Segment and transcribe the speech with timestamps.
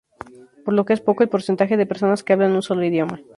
[0.65, 3.21] Por lo que es poco el porcentaje de personas que hablan un solo idioma.